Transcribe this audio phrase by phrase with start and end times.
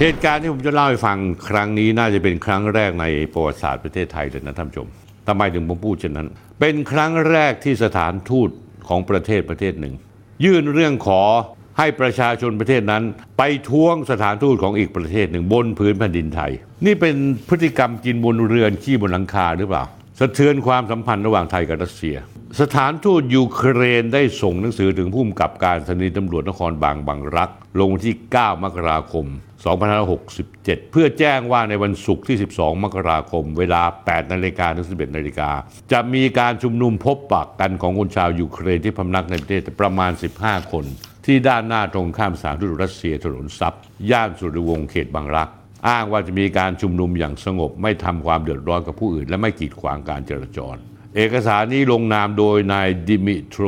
[0.00, 1.18] เหตุการณ์ที่ผมจะเล่าให้ฟัง
[1.48, 4.88] ครั้งนี้น่าจะเป็นครั้งแรกในประวัติศาสตร์ประเทศไทยเลยนะท่านผู้ชม
[5.28, 6.28] ทำไมถึงผมพูดเช่นนั้น
[6.60, 8.50] เป็นครั้งแรกที่สถานทูต
[8.88, 9.94] ของประเทศประเทศหนึ่ง
[10.44, 11.22] ยื่นเรื่องขอ
[11.78, 13.02] ให้ประชาชนประเทศนั้น
[13.38, 16.52] ไปท้วงสถานทูตของอีกประเทศหนึ่งบนพื้นแผ่นดินไทย
[16.86, 17.16] นี่เป็น
[17.48, 19.84] พฤติกรรมกินบนเรือนขี้บนหลังคาหรือเปล่า
[20.18, 22.16] สะเทือนความสัมพันธ์ระหว่างไทยกับรัสเซีย
[22.60, 29.26] สถานทูตยูเครนได้ส่งหนังสือถึงผู้กำกับการสถานีตำรวจนครบางบางรัก ลงที่ 9 มกราคม
[30.08, 35.50] 2567 เพื่อแจ้งว่าในวันศุกร์ที่ 12 มกราคม เวลา 8 นาฬิกาถึง 11 นาฬิกา
[35.92, 40.84] จะมีการชุมนุมพบปะกันของคนชาวยูเครนที่พำนักในประเทศประมาณ 15 คน
[41.26, 43.74] ที่ด้านหน้าตรงข้ามสถานทูตรัสเซียถนนซับ
[44.10, 45.48] ย่านสุริวงศ์เขตบางรัก
[45.88, 50.78] อ้างว่าจะมีการชุมนุมอย่างสงบไม่ทำความเดือดร้อนกับผู้อื่น และไม่กีดขวางการจราจร
[51.18, 53.64] เอกสารนี้ลงนามโดยนายดิมิโทร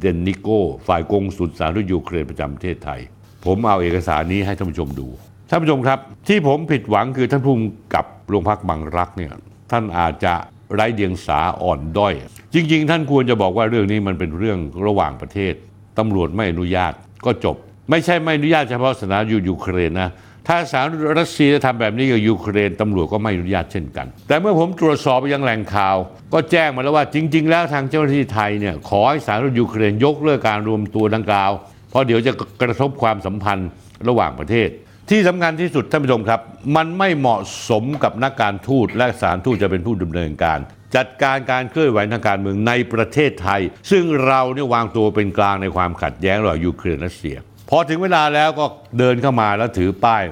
[0.00, 0.48] เดนนิโก
[0.86, 3.00] ฝ่ายกงสุลสถานทูตยูเครนประจำประเทศไทย
[3.44, 5.08] ผมเอาเอกสารนี้ให้ท่านผู้ชมดู
[5.48, 5.98] ท่านผู้ชมครับ
[6.28, 9.32] ที่ผมผิดหวังคือท่านผู้กำกับโรงพักบางรักเนี่ย
[9.70, 10.34] ท่านอาจจะ
[10.74, 12.14] ไร้เดียงสาอ่อนด้อย
[12.54, 15.54] จริง ๆ ท่านควรจะบอกว่าเรื่องนี้มันเป็นเรื่องระหว่างประเทศ
[15.98, 16.92] ตำรวจไม่อนุญาต
[17.24, 17.56] ก็จบ
[17.90, 20.10] ไม่ใช่ไม่อนุญาตเฉพาะสถานทูตยูเครนนะ
[20.48, 20.86] ถ้าสาร
[21.18, 25.96] รัสเซียจะทำแบบนี้กับยูเครนตำรวจก็ไม่อนุญาตเช่นกัน แต่เมื่อผมตรวจสอบไปยังแหล่งข่าว
[26.32, 31.50] ก็แจ้งมาแล้วว่าจริง ๆ แล้วทางเจ้าหน้าที่ไทยเนี่ยขอให้สารยูเครนยกเลิกการรวมตัวดังกล่าว
[31.90, 33.68] เพราะเดี๋ยวจะกระทบความสัมพันธ์
[34.08, 34.68] ระหว่างประเทศ
[35.10, 36.40] ที่สำคัญที่สุดท่านผู้ชมครับ
[36.76, 40.58] มันไม่เหมาะสมกับนักการทูตและสารทูตจะเป็นผู้ดำเนินการ
[40.96, 47.36] จัดการการเคลื่อนไหวทางการเมืองในประเทศไทย ซึ่งเราเนี่ยวางตัวเป็นกลางในความขัดแย้งระหว่างยูเครนและรัสเซีย
[47.74, 48.64] พอถึงเวลาแล้วก็
[48.98, 50.22] เดินเข้ามาแล้วถือป้าย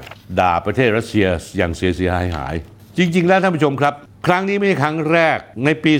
[0.41, 2.55] ด่าประเทศรัสเซียอย่างเสียเสียหายหาย
[2.98, 3.94] จริง ๆ แล้วท่านผู้ชมครับ
[4.27, 5.92] ครั้งนี้ไม่ใช่ครั้งแรกในปี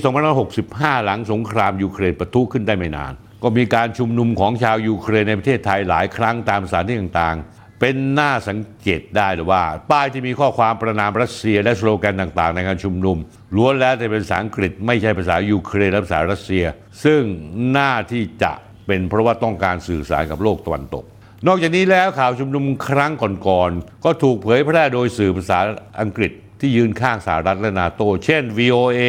[0.49, 13.17] 2565 หลังสงครามยูเครนประทุขึ้นได้ไม่นาน ก็มีการชุมนุมของชาวยูเครนในประเทศไทยหลายครั้งตามสถานที่ต่างๆ เป็นหน้าสังเกตได้เลยว่า ป้ายที่มีข้อความประนามรัสเซียและสโลแกนต่างๆ ในการชุมนุม
[13.57, 16.65] ล้วนแล้วแต่เป็นภาษาอังกฤษไม่ใช่ภาษายูเครนและภาษารัสเซีย
[17.05, 17.23] ซึ่ง
[17.73, 18.53] หน้าที่จะ
[18.87, 21.05] เป็นเพราะว่าต้องการสื่อสารกับโลกตะวันตก
[21.47, 23.13] นอกจากนี้แล้วข่าวชุมนุมครั้ง
[23.49, 25.59] ก่อนๆ ก็ถูกเผยแพร่โดยสื่อภาษา
[26.01, 29.03] อังกฤษที่ยืนข้างสหรัฐและนาโต เช่น VOA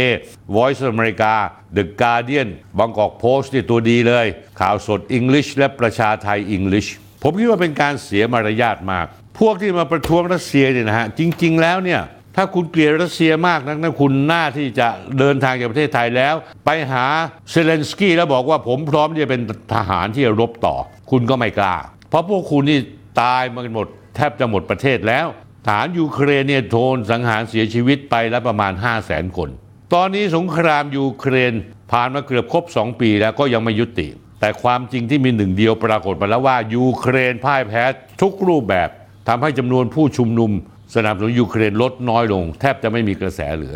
[0.55, 1.33] Voice of America
[1.77, 2.49] The Guardian
[2.79, 4.25] บางกอกโพสต์นี่ตัวดีเลย
[4.61, 6.89] ข่าวสด English และประชาไทย English
[7.23, 9.05] ผมคิดว่าเป็นการเสียมารยาทมาก
[9.39, 12.01] พวกที่มาประท้วงรัสเซียเนี่ยนะฮะ จริง ๆ แล้วเนี่ย
[12.35, 14.87] ถ้าคุณเกลียดรัสเซียมากนักนะคุณหน้าที่จะ
[15.19, 17.05] เดินทางจากประเทศไทยแล้ว ไปหา
[17.51, 19.41] เซเลนสกี้แล้วบอกว่าผมพร้อมที่จะเป็น
[19.73, 20.75] ทหารที่จะรบต่อ
[21.11, 21.75] คุณก็ไม่กล้า
[22.11, 22.79] เพราะพวกคุณนี่
[23.21, 25.27] ตายมากันหมดแทบจะหมดประเทศแล้ว
[25.65, 29.49] ทหารยูเครนเนี่ยโดนสังหารเสียชีวิตไปแล้วประมาณ 5 0 0แสนคน
[29.93, 31.53] ตอนนี้สงครามยูเครน
[31.91, 34.07] ผ่านมาเกือบครบ 2 ปีแล้วก็ยังไม่ยุติ
[34.39, 37.83] แต่ความจริงที่มีหนึ่งเดียวปรากฏมาแล้วว่ายูเครนพ่ายแพ้
[38.21, 38.89] ทุกรูปแบบ
[39.27, 40.51] ทำให้จำนวนผู้ชุมนุม
[40.95, 43.75] สนับสนุนยูเครนลดน้อยลง แทบจะไม่มีกระแสเหลือ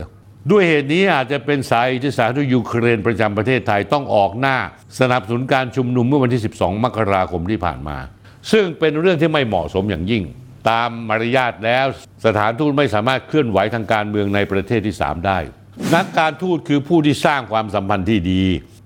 [0.52, 4.58] ด้วยเหตุนี้อาจจะเป็นสาเหตุที่สาธารณยูเครนประจำประเทศไทยต้องออกหน้า
[5.00, 7.98] สนับสนุนการชุมนุมเมื่อวันที่ 12 มกราคมที่ผ่านมา
[8.52, 10.24] ซึ่งเป็นเรื่องที่ไม่เหมาะสมอย่างยิ่ง
[10.70, 11.86] ตามมารยาทแล้ว
[12.26, 15.40] สถานทูตไม่สามารถเคลื่อนไหวทางการเมืองในประเทศที่ 3 ได้
[15.96, 18.44] นักการทูตคือผู้ที่สร้างความสัมพันธ์ที่ดี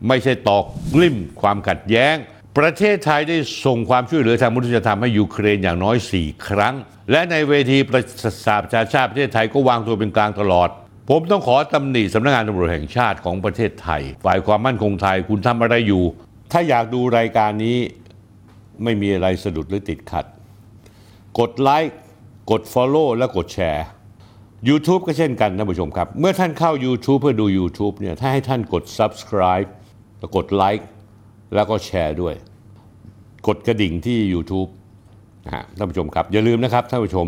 [0.07, 0.63] ไม่ใช่ตอก
[0.95, 2.15] กลิ่มความขัดแย้ง
[2.57, 6.75] ประเทศไทยได้ส่งความช่วยเหลือทางมนุษยธรรมให้ยูเครนอย่างน้อย 4 ครั้ง
[7.11, 8.03] และในเวทีประ
[8.45, 10.69] ชาประชาชาติประเทศไทยก็วางตัวเป็นกลางตลอด
[11.09, 16.03] ผมต้องขอตำหนิสำนักงานตำรวจแห่งชาติของประเทศไทย ฝ่ายความมั่นคงไทยคุณทำอะไรอยู่
[16.51, 17.77] ถ้าอยากดูรายการนี้
[18.83, 20.25] ไม่มีอะไรสะดุดหรือติดขัด
[21.39, 21.97] กดไลค์
[22.51, 23.85] กด Follow และกดแชร์
[24.69, 29.69] YouTube ก็เช่นกันท่านผู้ชมครับ เมื่อท่านเข้า YouTube เพื่อดู YouTube เนี่ยถ้าให้ท่านกด Subscribe
[30.19, 30.87] แล้วกดไลค์
[31.55, 32.35] แล้วก็แชร์ด้วย
[33.47, 34.69] กดกระดิ่งที่ YouTube
[35.45, 37.27] นะฮะท่านผู้ชมครับ อย่าลืมนะครับท่านผู้ชม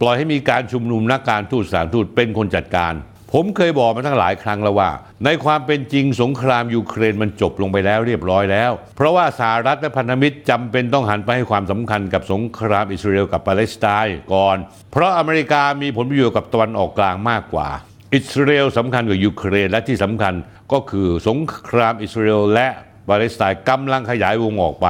[0.00, 2.92] ปล่อยให้มีการชุมนุมนักการทูตสถานทูตเป็นคนจัดการ
[3.36, 4.90] ผมเคยบอกมาทั้งหลายครั้งแล้วว่า
[5.24, 14.56] ในความเป็นจริงสงครามยูเครนมันจบลงไปแล้วเรียบร้อยแล้ว เพราะว่าสหรัฐและพันธมิตรจำเป็นต้องหันไปให้ความสำคัญกับสงครามอิสราเอลกับปาเลสไตน์ก่อน
[14.92, 17.68] เพราะอเมริกามีผลประโยชน์กับตะวันออกกลางมากกว่า
[18.14, 20.34] อิสราเอลสำคัญกว่ายูเครนและที่สำคัญ
[20.72, 22.68] ก็คือสงครามอิสราเอลและ
[23.08, 24.86] ปาเลสไตน์กำลังขยายวงออกไป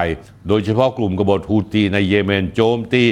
[0.48, 3.02] โดยเฉพาะกลุ่มกบฏฮูตีในเยเมนโจมตี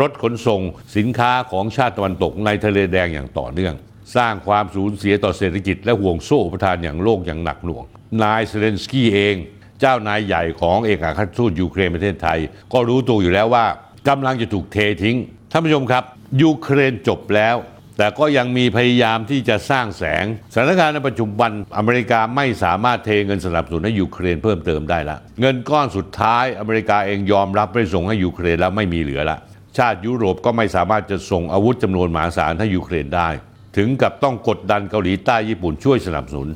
[0.00, 0.60] รถขนส่ง
[0.96, 3.76] สินค้าของชาติตะวันตกในทะเลแดงอย่างต่อเนื่อง
[4.16, 7.84] สร้างความสูญเสียต่อเศรษฐกิจและห่วงโซ่อุปทานอย่างโลกอย่างหนักหน่วง
[8.22, 9.36] นายเซเลนสกี้เอง
[9.80, 12.38] เจ้านายใหญ่ของเอกอัครราชทูตยูเครนประเทศไทย
[12.72, 13.66] ก็รู้ตัวอยู่แล้วว่า
[14.08, 15.16] กำลังจะถูกเททิ้ง
[15.50, 16.04] ท่านผู้ชมครับ
[16.42, 17.56] ยูเครนจบแล้ว
[17.98, 29.38] แต่ก็ยังมีพยายามที่จะสร้างแสงสถานการณ์ในปัจจุบันอเมริกาไม่สามารถเทเงินสนับสนุนให้ยูเครนเพิ่มเติมได้ละเงินก้อนสุดท้ายอเมริกาเองยอมรับไม่ส่งให้ยูเครนแล้วไม่มีเหลือละ
[29.78, 33.28] ชาติยุโรปก็ไม่สามารถจะส่งอาวุธจำนวนมหาศาลให้ยูเครนได้
[33.76, 36.48] ถึงกับต้องกดดันเกาหลีใต้ญี่ปุ่นช่วยสนับสนุน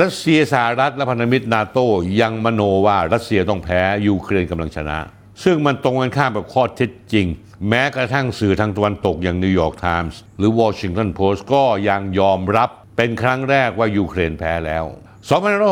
[0.00, 1.86] รัสเซียสหรัฐและพันธมิตรนาโต้
[2.20, 4.98] ยังมโนว่ารัสเซียต้องแพ้ยูเครนกำลังชนะ
[5.44, 7.26] ซึ่งมันตรงกันข้ามกับข้อเท็จจริง
[7.68, 14.84] แม้กระทั่งสื่อทางตะวันตกอย่างนิวยอร์กไทมส์หรือวอชิงตันโพสต์ก็ยังยอมรับเป็นครั้งแรกว่ายูเครนแพ้แล้ว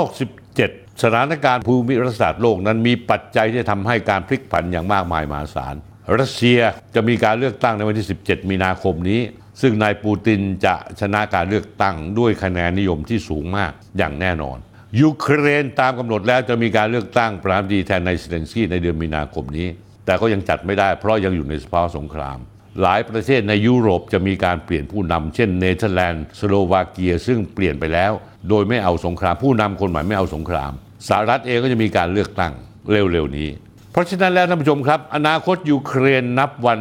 [0.09, 5.75] 2567 สถานการณ์ภูมิรัฐศาสตร์โลกนั้นมีปัจจัยที่ทำให้การพลิกผันอย่างมากมายมหาศาล
[6.19, 6.61] รัสเซีย
[6.95, 9.21] จะมีการเลือกตั้งในวันที่ 17 มีนาคมนี้
[9.61, 14.59] ซึ่งนายปูตินจะชนะการเลือกตั้งด้วยคะแนนนิยมที่สูงมากอย่างแน่นอน
[15.01, 19.69] ยูเครนตามกำหนดแล้วจะมีการเลือกตั้งประธานาธิบดีแทนนายเซเลนสกี้ในเดือนมีนาคมนี้
[20.07, 22.39] แต่ก็ยังจัดไม่ได้เพราะยังอยู่ในสภาวะสงคราม
[22.83, 28.13] หลายประเทศในยุโรปจะมีการเปลี่ยนผู้นำเช่นเนเธอร์แลนด์สโลวาเกีย ซึ่งเปลี่ยนไปแล้ว
[28.49, 30.73] โดยไม่เอาสงครามผู้นำคนใหม่ไม่เอาสงคราม
[31.09, 32.53] สหรัฐเองก็จะมีการเลือกตั้ง
[32.91, 33.49] เร็วๆนี้
[33.93, 36.81] เพราะฉะนั้นแล้วท่านผู้ชมครับ อนาคตยูเครนนับวัน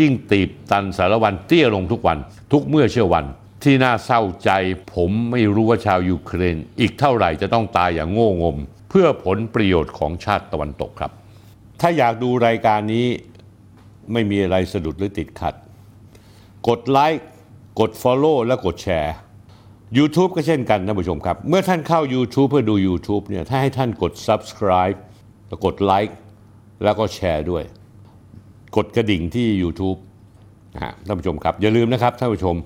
[0.00, 2.18] ยิ่งตีบตันสาละวันเตี้ยลงทุกวัน
[2.52, 3.24] ทุกเมื่อเชื่อวัน
[3.64, 4.50] ที่น่าเศร้าใจ
[4.94, 8.56] ผมไม่รู้ว่าชาวยูเครน อีกเท่าไหร่จะต้องตายอย่างโง่งม
[8.90, 11.12] เพื่อผลประโยชน์ของชาติตะวันตกครับ
[11.80, 13.06] ถ้าอยากดูรายการนี้
[14.12, 15.54] ไม่มีอะไรสะดุดหรือติดขัด
[16.68, 17.26] กดไลค์
[17.80, 19.14] กด Follow และกดแชร์
[19.98, 24.98] YouTube ก็เช่นกันท่านผู้ชมครับ เมื่อท่านเข้า YouTube เพื่อดู YouTube เนี่ยถ้าให้ท่านกด Subscribe
[25.48, 26.16] แล้วกดไลค์
[26.84, 27.64] แล้วก็แชร์ด้วย
[28.76, 29.98] กดกระดิ่งที่ YouTube
[30.74, 32.56] นะฮะท่านผู้ชมครับ อย่าลืมนะครับท่านผู้ชม